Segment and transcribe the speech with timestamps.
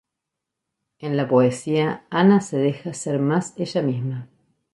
[0.97, 4.29] En la poesía Ana se deja ser más ella misma.